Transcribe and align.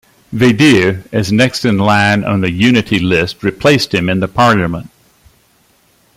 Vaidere, 0.33 1.03
as 1.11 1.31
next 1.31 1.63
in 1.63 1.77
line 1.77 2.23
on 2.23 2.41
the 2.41 2.49
Unity 2.49 2.97
list, 2.97 3.43
replaced 3.43 3.93
him 3.93 4.09
in 4.09 4.19
the 4.19 4.27
Parliament. 4.27 4.89